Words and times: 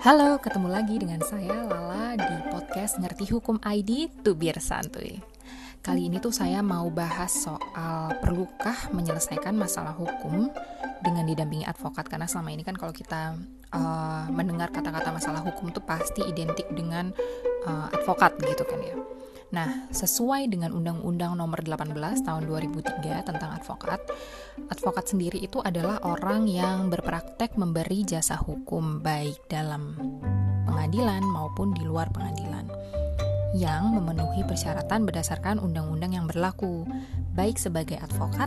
Halo, 0.00 0.40
ketemu 0.40 0.72
lagi 0.72 0.96
dengan 0.96 1.20
saya 1.20 1.68
Lala 1.68 2.16
di 2.16 2.36
podcast 2.48 2.96
Ngerti 2.96 3.36
Hukum 3.36 3.60
ID 3.60 4.08
Tubir 4.24 4.56
Santuy. 4.56 5.20
Kali 5.84 6.08
ini 6.08 6.16
tuh 6.16 6.32
saya 6.32 6.64
mau 6.64 6.88
bahas 6.88 7.28
soal 7.28 8.16
perlukah 8.16 8.88
menyelesaikan 8.96 9.52
masalah 9.52 9.92
hukum 9.92 10.48
dengan 11.04 11.28
didampingi 11.28 11.68
advokat 11.68 12.08
karena 12.08 12.24
selama 12.24 12.48
ini 12.48 12.64
kan 12.64 12.80
kalau 12.80 12.96
kita 12.96 13.36
uh, 13.76 14.24
mendengar 14.32 14.72
kata-kata 14.72 15.12
masalah 15.12 15.44
hukum 15.44 15.68
tuh 15.68 15.84
pasti 15.84 16.24
identik 16.24 16.64
dengan 16.72 17.12
uh, 17.68 17.92
advokat 17.92 18.40
gitu 18.40 18.64
kan 18.64 18.80
ya. 18.80 18.96
Nah, 19.50 19.90
sesuai 19.90 20.46
dengan 20.46 20.70
Undang-Undang 20.70 21.34
Nomor 21.34 21.66
18 21.66 21.90
Tahun 22.22 22.42
2003 22.46 23.26
tentang 23.26 23.50
advokat, 23.50 23.98
advokat 24.70 25.10
sendiri 25.10 25.42
itu 25.42 25.58
adalah 25.58 25.98
orang 26.06 26.46
yang 26.46 26.86
berpraktek 26.86 27.58
memberi 27.58 28.06
jasa 28.06 28.38
hukum 28.38 29.02
baik 29.02 29.50
dalam 29.50 29.98
pengadilan 30.70 31.26
maupun 31.26 31.74
di 31.74 31.82
luar 31.82 32.06
pengadilan 32.14 32.70
yang 33.50 33.90
memenuhi 33.90 34.46
persyaratan 34.46 35.02
berdasarkan 35.02 35.58
undang-undang 35.58 36.14
yang 36.14 36.30
berlaku, 36.30 36.86
baik 37.34 37.58
sebagai 37.58 37.98
advokat, 37.98 38.46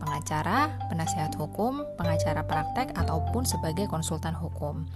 pengacara, 0.00 0.72
penasihat 0.88 1.36
hukum, 1.36 1.84
pengacara 2.00 2.40
praktek, 2.48 2.96
ataupun 2.96 3.44
sebagai 3.44 3.84
konsultan 3.92 4.32
hukum. 4.32 4.88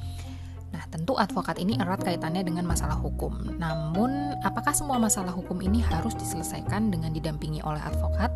Nah, 0.72 0.82
tentu 0.88 1.14
advokat 1.20 1.60
ini 1.60 1.76
erat 1.76 2.00
kaitannya 2.00 2.42
dengan 2.42 2.64
masalah 2.64 2.96
hukum. 2.96 3.60
Namun, 3.60 4.40
apakah 4.40 4.72
semua 4.72 4.96
masalah 4.96 5.30
hukum 5.30 5.60
ini 5.60 5.84
harus 5.84 6.16
diselesaikan 6.16 6.88
dengan 6.88 7.12
didampingi 7.12 7.60
oleh 7.60 7.80
advokat? 7.80 8.32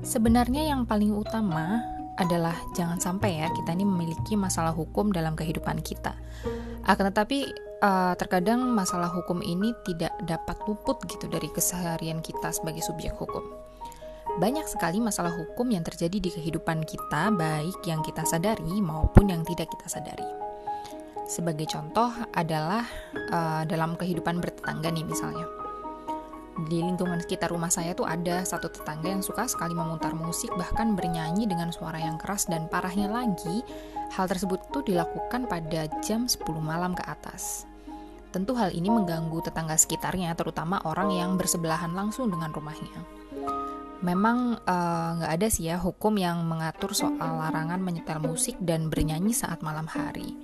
Sebenarnya 0.00 0.72
yang 0.72 0.88
paling 0.88 1.12
utama 1.12 1.84
adalah 2.16 2.56
jangan 2.76 3.00
sampai 3.00 3.40
ya 3.40 3.48
kita 3.52 3.72
ini 3.72 3.84
memiliki 3.84 4.36
masalah 4.36 4.72
hukum 4.72 5.12
dalam 5.12 5.36
kehidupan 5.36 5.80
kita. 5.84 6.16
Akan 6.84 7.08
tetapi 7.12 7.48
uh, 7.84 8.12
terkadang 8.16 8.64
masalah 8.72 9.08
hukum 9.08 9.40
ini 9.40 9.72
tidak 9.88 10.12
dapat 10.24 10.56
luput 10.68 11.00
gitu 11.08 11.28
dari 11.28 11.48
keseharian 11.52 12.20
kita 12.24 12.52
sebagai 12.52 12.84
subjek 12.84 13.16
hukum. 13.16 13.69
Banyak 14.40 14.72
sekali 14.72 15.04
masalah 15.04 15.36
hukum 15.36 15.68
yang 15.68 15.84
terjadi 15.84 16.16
di 16.16 16.32
kehidupan 16.32 16.88
kita, 16.88 17.28
baik 17.28 17.84
yang 17.84 18.00
kita 18.00 18.24
sadari 18.24 18.80
maupun 18.80 19.28
yang 19.28 19.44
tidak 19.44 19.68
kita 19.68 19.84
sadari. 19.84 20.24
Sebagai 21.28 21.68
contoh 21.68 22.08
adalah 22.32 22.88
uh, 23.28 23.68
dalam 23.68 24.00
kehidupan 24.00 24.40
bertetangga 24.40 24.88
nih 24.96 25.04
misalnya. 25.04 25.44
Di 26.72 26.80
lingkungan 26.80 27.20
sekitar 27.20 27.52
rumah 27.52 27.68
saya 27.68 27.92
tuh 27.92 28.08
ada 28.08 28.40
satu 28.40 28.72
tetangga 28.72 29.12
yang 29.12 29.20
suka 29.20 29.44
sekali 29.44 29.76
memutar 29.76 30.16
musik 30.16 30.48
bahkan 30.56 30.96
bernyanyi 30.96 31.44
dengan 31.44 31.68
suara 31.68 32.00
yang 32.00 32.16
keras 32.16 32.48
dan 32.48 32.64
parahnya 32.72 33.12
lagi, 33.12 33.60
hal 34.16 34.24
tersebut 34.24 34.72
tuh 34.72 34.80
dilakukan 34.88 35.52
pada 35.52 35.84
jam 36.00 36.24
10 36.24 36.40
malam 36.64 36.96
ke 36.96 37.04
atas. 37.04 37.68
Tentu 38.32 38.56
hal 38.56 38.72
ini 38.72 38.88
mengganggu 38.88 39.44
tetangga 39.44 39.76
sekitarnya, 39.76 40.32
terutama 40.32 40.80
orang 40.88 41.12
yang 41.12 41.36
bersebelahan 41.36 41.92
langsung 41.92 42.32
dengan 42.32 42.48
rumahnya 42.56 43.20
memang 44.00 44.56
eh, 44.64 45.10
nggak 45.20 45.30
uh, 45.30 45.36
ada 45.36 45.48
sih 45.52 45.68
ya 45.68 45.76
hukum 45.76 46.16
yang 46.16 46.44
mengatur 46.48 46.96
soal 46.96 47.40
larangan 47.40 47.80
menyetel 47.80 48.20
musik 48.20 48.56
dan 48.60 48.88
bernyanyi 48.88 49.36
saat 49.36 49.60
malam 49.60 49.84
hari, 49.88 50.36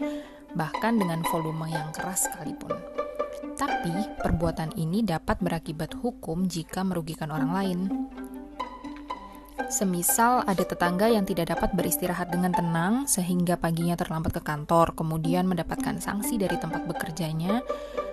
bahkan 0.53 1.01
dengan 1.01 1.25
volume 1.29 1.69
yang 1.73 1.89
keras 1.93 2.29
sekalipun. 2.29 2.77
Tapi 3.57 4.21
perbuatan 4.21 4.77
ini 4.77 5.01
dapat 5.01 5.41
berakibat 5.41 5.97
hukum 5.97 6.45
jika 6.45 6.85
merugikan 6.85 7.33
orang 7.33 7.51
lain. 7.53 7.81
Semisal 9.67 10.47
ada 10.47 10.63
tetangga 10.63 11.11
yang 11.11 11.27
tidak 11.27 11.51
dapat 11.51 11.75
beristirahat 11.75 12.31
dengan 12.31 12.55
tenang 12.55 13.11
sehingga 13.11 13.59
paginya 13.59 13.99
terlambat 13.99 14.39
ke 14.39 14.43
kantor, 14.45 14.95
kemudian 14.95 15.49
mendapatkan 15.49 15.99
sanksi 15.99 16.39
dari 16.39 16.55
tempat 16.61 16.87
bekerjanya 16.87 17.65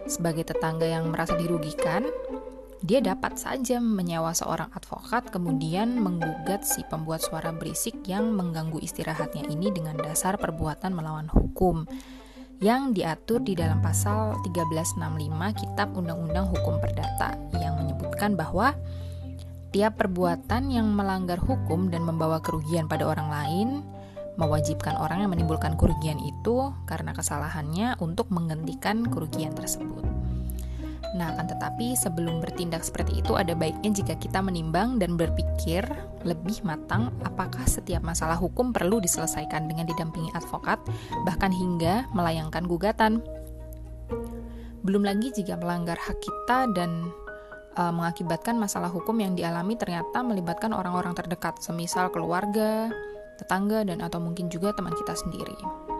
sebagai 0.09 0.49
tetangga 0.49 0.89
yang 0.89 1.13
merasa 1.13 1.37
dirugikan, 1.37 2.09
dia 2.83 2.99
dapat 2.99 3.39
saja 3.39 3.79
menyewa 3.79 4.35
seorang 4.35 4.67
advokat 4.75 5.31
kemudian 5.31 6.03
menggugat 6.03 6.67
si 6.67 6.83
pembuat 6.91 7.23
suara 7.23 7.55
berisik 7.55 8.03
yang 8.11 8.35
mengganggu 8.35 8.75
istirahatnya 8.83 9.47
ini 9.47 9.71
dengan 9.71 9.95
dasar 9.95 10.35
perbuatan 10.35 10.91
melawan 10.91 11.31
hukum 11.31 11.87
yang 12.59 12.91
diatur 12.91 13.39
di 13.39 13.55
dalam 13.55 13.79
pasal 13.79 14.35
1365 14.43 14.99
Kitab 15.55 15.95
Undang-Undang 15.95 16.51
Hukum 16.51 16.79
Perdata 16.83 17.39
yang 17.55 17.79
menyebutkan 17.79 18.35
bahwa 18.35 18.75
tiap 19.71 19.95
perbuatan 19.99 20.67
yang 20.67 20.91
melanggar 20.91 21.39
hukum 21.39 21.87
dan 21.87 22.03
membawa 22.03 22.43
kerugian 22.43 22.91
pada 22.91 23.07
orang 23.07 23.31
lain 23.31 23.67
mewajibkan 24.35 24.99
orang 24.99 25.23
yang 25.23 25.31
menimbulkan 25.31 25.79
kerugian 25.79 26.19
itu 26.19 26.75
karena 26.83 27.15
kesalahannya 27.15 27.95
untuk 28.03 28.27
menghentikan 28.27 29.07
kerugian 29.07 29.55
tersebut. 29.55 30.12
Nah, 31.13 31.29
akan 31.37 31.45
tetapi 31.45 31.93
sebelum 31.93 32.41
bertindak 32.41 32.81
seperti 32.81 33.21
itu 33.21 33.37
ada 33.37 33.53
baiknya 33.53 33.93
jika 33.93 34.17
kita 34.17 34.41
menimbang 34.41 34.97
dan 34.97 35.13
berpikir 35.13 35.85
lebih 36.25 36.65
matang 36.65 37.13
apakah 37.21 37.61
setiap 37.69 38.01
masalah 38.01 38.33
hukum 38.33 38.73
perlu 38.73 38.97
diselesaikan 38.97 39.69
dengan 39.69 39.85
didampingi 39.85 40.33
advokat 40.33 40.81
bahkan 41.21 41.53
hingga 41.53 42.09
melayangkan 42.17 42.65
gugatan. 42.65 43.21
Belum 44.81 45.05
lagi 45.05 45.29
jika 45.31 45.55
melanggar 45.55 45.95
hak 46.01 46.17
kita 46.17 46.73
dan 46.73 47.13
uh, 47.77 47.93
mengakibatkan 47.93 48.57
masalah 48.57 48.89
hukum 48.89 49.15
yang 49.21 49.37
dialami 49.37 49.77
ternyata 49.77 50.25
melibatkan 50.25 50.73
orang-orang 50.73 51.13
terdekat, 51.13 51.61
semisal 51.61 52.09
keluarga, 52.09 52.89
tetangga 53.37 53.85
dan 53.85 54.01
atau 54.01 54.17
mungkin 54.17 54.49
juga 54.49 54.73
teman 54.73 54.97
kita 54.97 55.13
sendiri. 55.13 55.92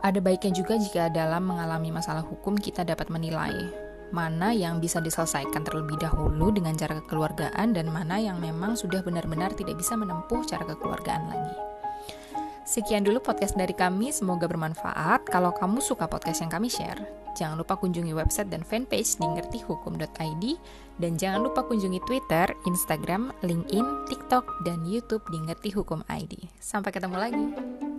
Ada 0.00 0.18
baiknya 0.24 0.56
juga 0.56 0.80
jika 0.80 1.12
dalam 1.12 1.44
mengalami 1.44 1.92
masalah 1.92 2.24
hukum 2.24 2.56
kita 2.56 2.88
dapat 2.88 3.12
menilai 3.12 3.90
mana 4.10 4.50
yang 4.50 4.82
bisa 4.82 4.98
diselesaikan 4.98 5.62
terlebih 5.62 5.96
dahulu 5.98 6.50
dengan 6.50 6.74
cara 6.74 6.98
kekeluargaan 7.02 7.74
dan 7.74 7.86
mana 7.88 8.18
yang 8.18 8.42
memang 8.42 8.74
sudah 8.74 9.00
benar-benar 9.06 9.54
tidak 9.54 9.78
bisa 9.78 9.94
menempuh 9.94 10.42
cara 10.46 10.66
kekeluargaan 10.66 11.30
lagi. 11.30 11.56
Sekian 12.66 13.02
dulu 13.02 13.18
podcast 13.18 13.58
dari 13.58 13.74
kami, 13.74 14.14
semoga 14.14 14.46
bermanfaat. 14.46 15.26
Kalau 15.26 15.50
kamu 15.50 15.82
suka 15.82 16.06
podcast 16.06 16.38
yang 16.38 16.54
kami 16.54 16.70
share, 16.70 17.02
jangan 17.34 17.58
lupa 17.58 17.74
kunjungi 17.74 18.14
website 18.14 18.46
dan 18.46 18.62
fanpage 18.62 19.18
di 19.18 19.26
ngertihukum.id 19.26 20.44
dan 21.02 21.12
jangan 21.18 21.50
lupa 21.50 21.66
kunjungi 21.66 21.98
Twitter, 22.06 22.46
Instagram, 22.70 23.34
LinkedIn, 23.42 24.06
TikTok, 24.06 24.46
dan 24.62 24.86
YouTube 24.86 25.24
di 25.34 25.42
Ngerti 25.42 25.74
Hukum 25.74 26.06
ID. 26.06 26.46
Sampai 26.62 26.94
ketemu 26.94 27.16
lagi. 27.18 27.89